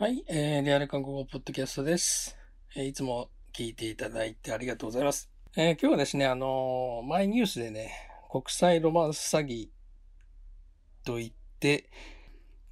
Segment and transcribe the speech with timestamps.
[0.00, 2.38] はい、えー、リアル韓国語ポッドキャストです。
[2.76, 5.28] えーいつも聞いていただいてありがとうございます。
[5.56, 7.90] えー今日はですね、あのー前ニュースでね、
[8.30, 9.70] 国際ロマンス詐欺
[11.04, 11.90] と言って、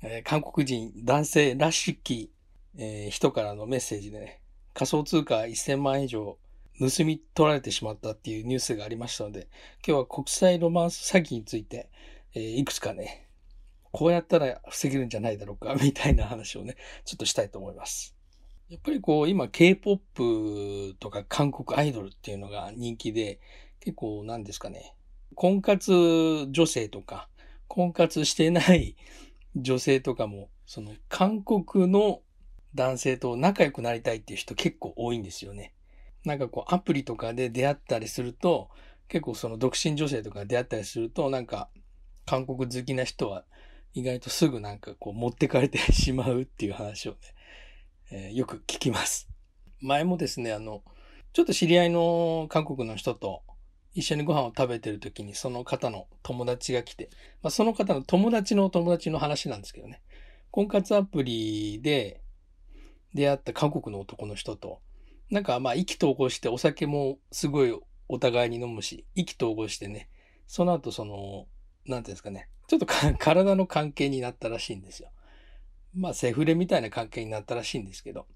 [0.03, 2.31] えー韓国人男性らしき、
[2.79, 4.41] えー人からのメッセージでね、
[4.73, 6.39] 仮想通貨1000万円以上
[6.79, 9.49] 盗み取られてしまったっていうニュースがありましたので、
[9.85, 11.91] 今日は国際ロマンス詐欺について、
[12.35, 13.26] えーいくつかね、
[13.97, 18.15] こうやったら防げるんじゃないだろうか、みたいな話をね、ちょっとしたいと思います。
[18.69, 23.41] やっぱりこう、今 K-POP とか韓国アイドルっていうのが人気で、
[23.81, 24.95] 結構なんですかね、
[25.35, 27.31] 婚活女性とか、
[27.69, 28.97] 婚活してない
[29.55, 32.21] 女性とかも、その韓国の
[32.75, 35.73] 男性と仲良くなりたいっていう人結構多いんですよね。
[36.27, 38.69] なんかこうアプリとかで出会ったりすると、
[39.09, 41.71] 結構その独身女性とか出会ったりすると、なんか
[42.27, 43.47] 韓国好きな人は
[43.95, 47.19] 意外とすぐなんかこう持ってかれてしまうっていう話をね、
[48.11, 49.29] えーよく聞きます。
[49.81, 50.83] 前もですね、あの、
[51.33, 53.43] ちょっと知り合いの韓国の人と
[53.95, 57.11] 一緒にご飯を食べてる時にその方の友達が来て、
[57.43, 60.03] まあ、その方の友達の友達の話なんですけどね、
[60.51, 62.21] 婚活アプリで
[63.15, 64.81] 出会った韓国の男の人と、
[65.31, 67.79] なんかまあ意気投合してお酒もすごい
[68.09, 70.09] お互いに飲むし、意気投合してね、
[70.47, 71.47] その後その、
[71.87, 72.87] なんていうんですかね、ちょっと
[73.19, 75.11] 体の関係になったらしいんですよ。
[75.95, 78.27] まあ、セフレみたいな関係になったらしいんですけど、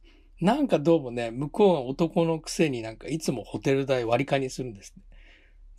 [0.41, 5.03] なんかどうもね、向こうが男のくせになんかいつもホテル代割り勘にするんですね。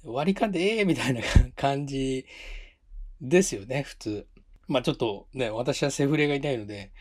[0.03, 1.22] 割り勘でええみたいな
[1.55, 2.25] 感じ
[3.22, 4.27] ですよね、普通。
[4.67, 6.91] まあちょっとね、私はセフレがいないので、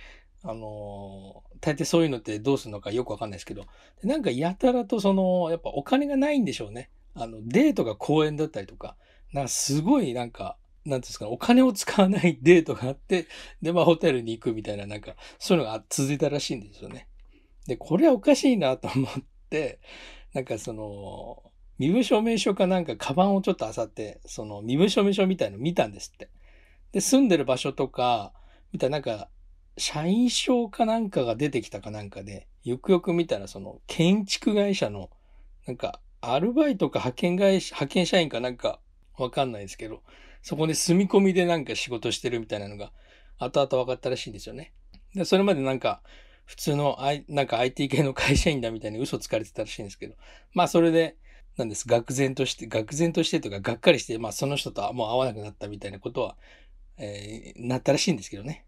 [0.43, 3.67] あのー大抵そういうのってどうするのかよくわかんないですけど、
[4.03, 6.89] なんかやたらとその、やっぱお金がないんでしょうね。
[7.15, 8.97] あの、デートが公園だったりとか、
[9.33, 13.27] なんかすごいなんか、なんですか、お金を使わないデートがあって、
[13.61, 17.06] で、まあホテルに行くみたいな、なんか、そういうのが続いたらしいんですよね。
[17.67, 19.11] で、これはおかしいなと思っ
[19.50, 19.81] て、
[20.33, 21.42] なんかその、
[21.78, 26.28] 身分証明書かなんか、カバンをちょっと漁って、その身分証明書みたいの見たんですって。
[26.93, 28.32] で、住んでる場所とか、
[28.72, 29.28] みたいな、なんか、
[29.78, 35.10] 社員証かなんかが出てきたかなんかで、よくよく見たら、その、建築会社の、
[35.66, 38.81] なんか、アルバイトか派遣会社、派遣社員かなんか、
[39.16, 40.03] わかんないですけど、
[40.43, 42.93] そこで住み込みでなんか仕事してるみたいなのが、
[43.39, 44.73] 後々分かったらしいんですよね。
[45.15, 46.03] で、それまでなんか、
[46.47, 50.15] 普通の、I、なんか IT 系の会社員だみたいに嘘つかれてたらしいんですけど、
[50.53, 51.17] まあそれで、
[51.56, 56.37] なんです、愕然として、愕然としてとか、がっかりして、まあその人とはもう会わなくなったみたいなことは、
[56.99, 58.65] えーなったらしいんですけどね。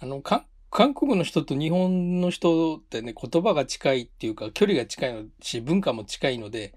[0.00, 6.74] あの、か韓国の人と日本の人ってね、言葉が近いっていうか、距離が近いし、文化も近いので、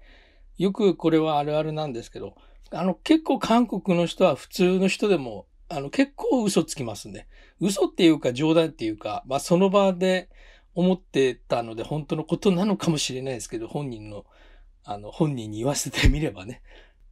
[0.58, 2.34] よくこれはあるあるなんですけど、
[2.72, 7.26] あの、結構韓国の人は普通の人でも、あの、結構嘘つきますね。
[7.60, 10.28] 嘘っていうか冗談っていうか、まあその場で
[10.74, 14.24] 思ってたので本当のことなのかもしれないですけど、本人の、
[14.84, 16.62] あの、本人に言わせてみればね、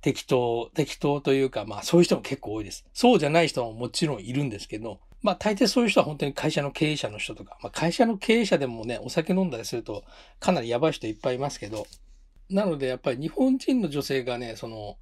[0.01, 2.87] 適当、適当というか、まあそういう人も結構多いです。
[2.93, 10.05] そうじゃない人ももちろんいるんですけど、まあ大抵そういう人は本当に会社の経営者の人とか、まあ会社の経営者でもね、お酒飲んだりすると
[10.39, 11.87] かなりやばい人いっぱいいますけど、
[12.49, 14.97] なのでやっぱり日本人の女性がね、その、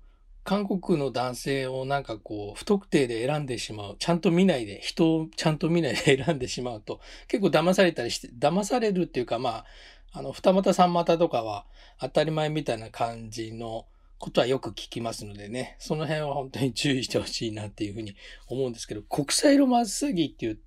[0.46, 3.96] 韓国の男性をなんかこう、不特定で選んでしまう。
[3.98, 9.64] ちゃんと見ないで、人をちゃんと見ないで選んでしまうと、結構騙されたりして、騙されるっていうか、ま
[10.12, 11.66] あ、あの、二股三股とかは
[12.00, 13.86] 当たり前みたいな感じの
[14.18, 18.14] ことはよく聞きますのでね、その辺は本当に注意してほしいなっていうふうに
[18.46, 20.58] 思うんですけど、国際ロマンス詐欺っていう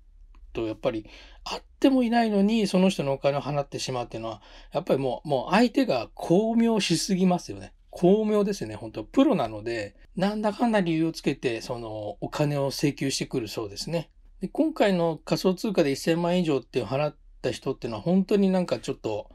[0.52, 1.06] と、やっぱり、
[1.44, 4.42] あってもいないのに、その人のお金を払ってしまうっていうのは、
[4.72, 7.72] やっぱりもう、もう相手が巧妙しすぎますよね。
[7.90, 8.76] 巧妙ですね。
[8.76, 14.10] 本当プロなので、なんだかんだ理由をつけて、その、お金を請求してくるそうですね。
[14.40, 19.30] で今回の仮想通貨で1000万円以上って払った人っていうのは、本当になんかちょっと、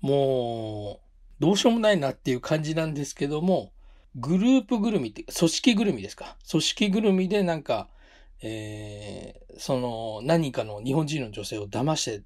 [0.00, 3.72] もう、どうしようもないなっていう感じなんですけども、
[4.16, 6.36] グループぐるみって、組織ぐるみですか。
[6.50, 7.88] 組織ぐるみでなんか、
[8.40, 12.22] えーその何人かの日本人の女性を騙して、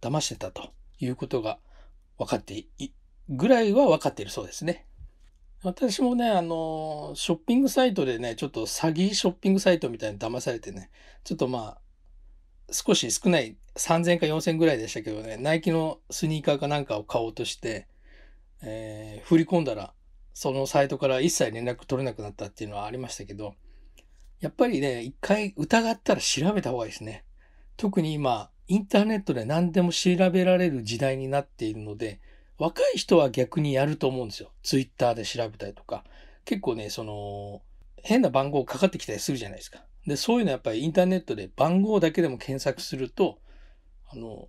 [0.00, 1.58] 騙してたということが
[2.18, 2.90] 分かってい、
[3.28, 4.86] ぐらいは分かっているそうですね。
[5.62, 10.90] 私もね、あの、ショッピングサイトでね、ちょっと詐欺ショッピングサイトみたいに騙されてね、
[11.24, 11.80] ちょっとまあ、
[12.70, 17.88] 少し少ない3000か4000ぐらいでしたけどね、ナイキのスニーカーかなんかを買おうとして、
[18.62, 19.94] えー振り込んだら、
[20.34, 23.54] そのサイトから一切連絡取れなくなったっていうのはありましたけど、
[24.40, 27.24] やっぱりね、一回疑ったら調べた方がいいですね。
[27.78, 32.20] 特に今、インターネットで何でも調べられる時代になっているので、
[32.58, 34.50] 若い人は逆にやると思うんですよ。
[34.62, 36.04] ツイッターで調べたりとか。
[36.44, 37.62] 結構ね、その、
[37.96, 39.84] 変な番号かかってきたりするじゃないですか。
[40.06, 43.38] で、そういうのはやっぱりインターネットで番号だけでも検索すると、
[44.10, 44.48] あの、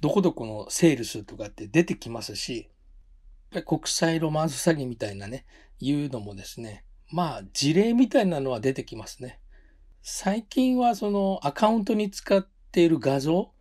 [0.00, 2.70] どこどこのセールスとかって出てきますし、
[3.64, 5.46] 国際ロマンス詐欺みたいなね、
[5.80, 9.40] いうのもですね、まあ事例みたいなのは出てきますね。
[10.02, 13.52] 最近はそのアカウントに使っている画像、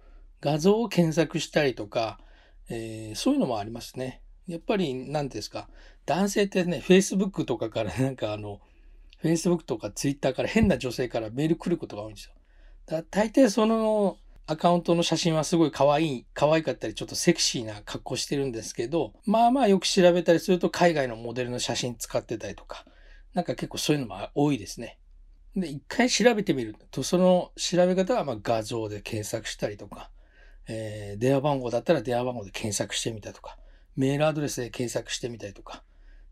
[0.42, 2.20] 画像を検索したりとか、
[2.70, 4.22] えー、そういうのもありますね。
[4.48, 5.70] やっぱり何ですか、
[6.06, 8.62] 男性ってね、Facebook とかから なんかあの、
[9.24, 12.34] Facebook とか Twitter から変な女性からメール来ることが多いんですよ。
[12.86, 14.18] だ大抵その
[14.48, 22.86] アカウントの写真はすごい可愛い、可愛かったりちょっとセクシーな格好してるんですけど、まあまあよく調べたりすると海外のモデルの写真使ってたりとか、
[23.34, 25.00] なんか結構そういうのも多いですね。
[25.56, 30.12] で、一回調べてみると、その調べ方はま画像で検索したりとか、
[30.68, 33.58] えー、電話番号だったら電話番号で検索してみたとか、
[33.96, 35.84] メールアドレスで検索してみたりとか、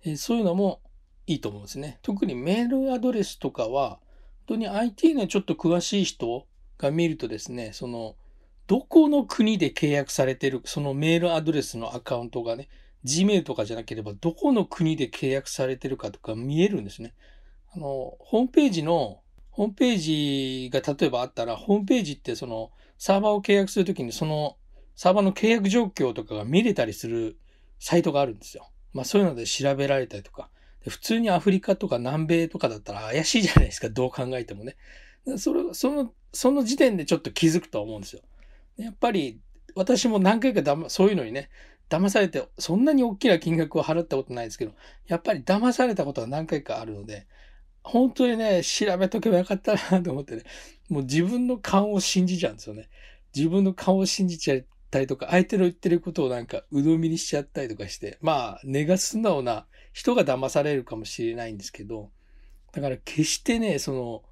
[0.03, 0.81] えー、そういうのも
[1.27, 1.99] いいと思うんですね。
[2.01, 3.99] 特にメールアドレスとかは、
[4.47, 6.45] 本当に IT ね、ちょっと詳しい人
[6.77, 8.15] が見るとですね、その、
[8.67, 12.67] どこの国で契約されてる、そのメールアドレスのアカウントがね、
[13.05, 17.13] Gmail とかじゃなければ、どこの国で契約されてるかとか見えるんですね。
[17.75, 19.21] あの、ホームページの、
[19.51, 22.71] ホームページが例えばあったら、ホームページってその、
[23.03, 24.55] サーバーを契約するときに、その、
[24.95, 27.37] サーバーの契約状況とかが見れたりする
[27.77, 28.69] サイトがあるんですよ。
[28.93, 30.49] まあそういうので調べられたりとか。
[30.87, 34.77] 普通にアフリカとか南米とかだったら怪しいじゃないですか、どう考えてもね。
[35.37, 38.21] それ、その、その時点でちょっと気づくと思うんですよ。
[38.77, 39.41] やっぱり、
[39.75, 41.49] 私も何回かだま、そういうのにね、
[41.89, 44.71] 騙されて、そんなに大きな金額を払ったことないですけど、
[45.07, 47.27] やっぱり騙されたことは何回かあるので、
[47.83, 50.43] 本当にね、調べとけばよかったなと思ってね、
[50.89, 52.89] もう自分の顔を信じちゃうんですよね。
[53.35, 62.11] 自分の顔を信じちゃったりとか、相手の言ってることをなんか鵜呑みにしちゃったりとかして、まあ、根が素直な人が騙されるかもしれないんですけど、
[62.71, 64.23] だから決してね、その、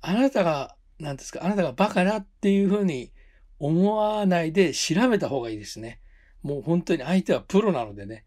[0.00, 3.12] あなたが、何ですか、あなたがバカだっていうふうに
[3.58, 6.00] 思わないで調べた方がいいですね。
[6.42, 8.24] もう本当に相手はプロなのでね、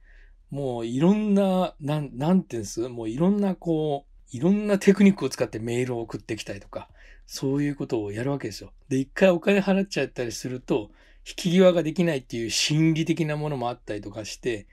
[0.49, 2.87] もういろんな、なん、なんていうんです？
[2.87, 6.89] もういろんなこう、いろんなテクニックを使ってメールを送ってきたりとか、
[7.25, 8.71] そういうことをやるわけですよ。
[8.89, 10.91] で、一回お金払っちゃったりすると、
[11.27, 14.67] 引き際ができないっていう心理的なものもあったりとかして、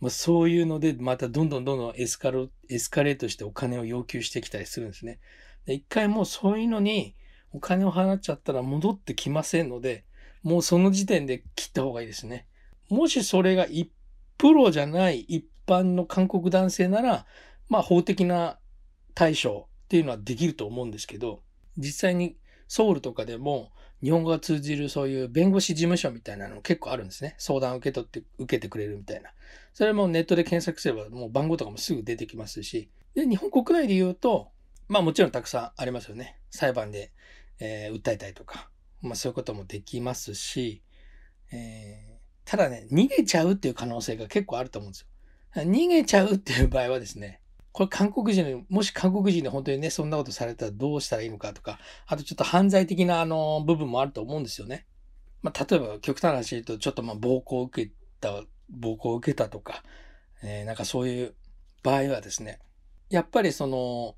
[0.00, 5.18] まあ、そういうので、またどんどんどんどんエスカロ、エスカレートしてお金を要求してきたりするんですね。
[5.64, 7.14] で、一回もうそういうのに
[7.52, 10.04] お金を払っちゃったら戻ってきませんので、
[10.42, 12.46] もうその時点で切った方がいいですね。
[12.88, 13.90] もしそれが一
[14.38, 17.26] プロじゃない一般の韓国男性なら、
[17.68, 18.58] まあ法的な
[19.16, 21.40] 対処っていうのはできると思うんですけど、
[21.78, 22.36] 実際に
[22.68, 23.72] ソウルとかでも
[24.02, 27.34] 日本語が通じるそういう弁護士事務所みたいなの結構あるんですね。
[27.38, 29.30] 相談を受け取って、受けてくれるみたいな。
[29.72, 34.50] それもネットで検索すればもう番号とかもすぐ出てきますし、で、日本国内で言うと、
[34.86, 36.38] まあもちろんたくさんありますよね。
[36.50, 37.10] 裁判で、
[37.58, 38.70] えー、訴えたりとか、
[39.00, 40.82] まあそういうこともできますし、
[41.52, 42.16] えー
[42.46, 45.62] ただね、逃げちゃうっていう可能性が結構あると思うんですよ。
[45.64, 47.40] 逃げちゃうっていう場合はですね、
[47.76, 54.86] これ韓国人のもし韓国人で本当にね、そんなことされたらどうしたらいいのかとか、あとちょっと犯罪的なあの部分もあると思うんですよね。
[55.42, 59.82] まあ、例えば極端な話言うと、ちょっとまあ暴行を受けた、暴行を受けたとか、
[60.42, 61.34] えー、なんかそういう
[61.82, 62.60] 場合はですね、
[63.10, 64.14] やっぱりその、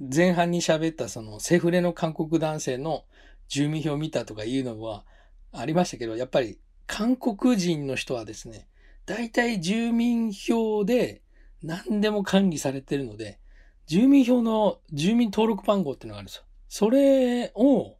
[0.00, 3.04] 前半に喋ったそのセフレの韓国男性の
[3.46, 5.04] 住民票を見たとかいうのは
[5.52, 6.58] ありましたけど、やっぱり
[6.88, 8.66] 韓国人の人はですね、
[9.06, 11.21] 大体住民票で
[11.62, 13.38] 何でも管理されてるので、
[13.86, 16.42] 住民票の住民登録番号っていうのがあるんですよ。
[16.68, 17.96] それを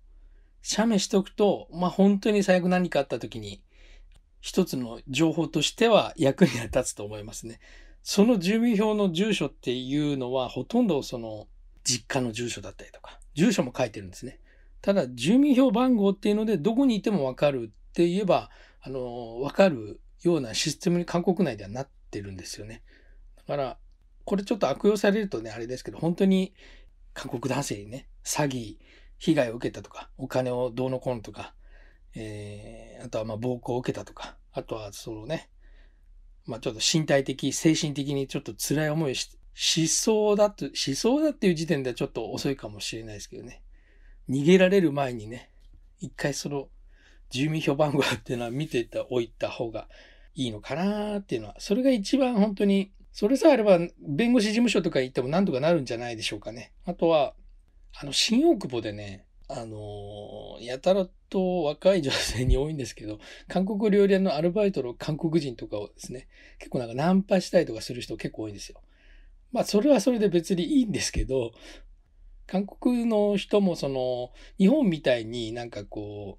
[0.62, 3.62] 写メしておくと、まあ本当に最悪何かあった時に、
[4.40, 7.60] 一つの情報としては役には立つと思いますね。
[8.02, 11.46] その住民票の住所っていうのはほとんどその
[11.84, 14.40] 実家の住所だったりとか、住所も書いてるんですね。
[14.80, 18.50] ただ住民票番号っていうのでどこにいてもわかるって言えば、
[18.80, 22.82] あの、わかるようなシステムに韓国内ではなってるんですよね。
[23.46, 23.78] だから、
[24.24, 26.54] これちょっと悪用されるとね、あれですけど、本当に
[27.14, 28.76] 韓国男性にね、詐欺、
[29.18, 31.54] 被害を受けたとか、お金をどうのこうのとか、
[32.14, 35.48] えー、あとはまあ暴行を受けたとか、あとはそのね、
[36.46, 43.62] まあちょっと身体的、精神的にちょっと辛い思いをししそうだと、しそうだっていう時点ではちょっと遅いかもしれないですけどね。
[44.28, 45.50] 逃げられる前にね、
[46.00, 46.68] 一回その
[47.30, 49.88] 住民票番号っていうのは見ておいた方が
[50.34, 56.72] いいのかなっていうのは、それが一番本当に、それさえあれば弁護士事務所とか行っても何とかなるんじゃないでしょうかね。
[56.84, 57.34] あとは、
[58.00, 66.28] あの、新大久保でね、あのやたらと若い女性に多いんですけど、韓国料理屋のアルバイトの韓国人とかをですね、
[66.58, 68.80] 結構なんかナンパしたりとかする人結構多いんですよ。
[69.52, 71.52] まあ、それはそれで別にいいんですけど、
[72.46, 76.38] 韓国の人もその、日本みたいになんかこ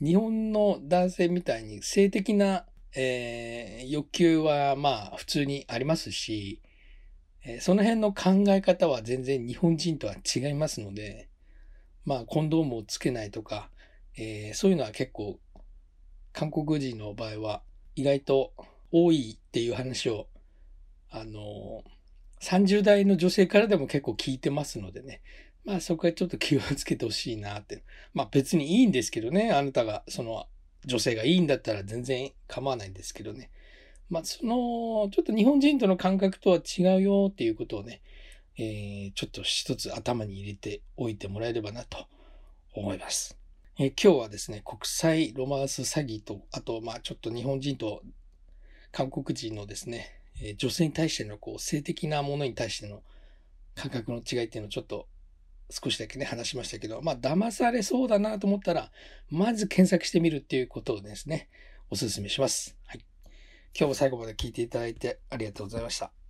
[0.00, 6.60] う、日本の男性みたいに性的な、えー、欲求はまあ普通にありますし、
[7.44, 11.28] えー、その辺の考え方は全然日本人とは違いますので、
[12.04, 13.70] まあコンドームをつけないとか、
[14.16, 15.38] えー、そういうのは結構
[16.32, 17.62] 韓国人の場合は
[17.94, 18.52] 意外と
[18.90, 20.28] 多いっていう話を、
[21.10, 21.82] あの
[22.40, 25.22] 30代の女性からでも結構聞いてますのでね。
[25.64, 27.84] まあそこはちょっと気をつけてほしいなって。
[28.14, 29.52] まあ別にいいんですけどね。
[29.52, 30.46] あなたが、その
[30.84, 33.50] 女性がいいんだったら全然構わないんですけどね。
[34.10, 38.02] まあその、ちょっと日本人との感覚とは違うよっていうことをね、
[38.58, 42.06] えー、ちょっと一つ頭に入れておいてもらえればなと
[42.74, 43.38] 思います。
[43.78, 48.02] えー、今日はですね、国際ロマンス詐欺と、あと、まあちょっと日本人と
[48.90, 53.02] 韓国人のですね、え女性に対してのこう性的なものに対しての
[53.74, 55.08] 感覚の違いっていうのをちょっと
[55.72, 58.92] 少しだけね、話しましたけど、まあ、騙されそうだなと思ったら、
[59.30, 61.48] まず検索してみるっていうことをですね、
[61.90, 62.76] お勧めします。
[62.86, 63.04] はい。
[63.74, 66.21] 今日も最後まで聞いていただいてありがとうございました。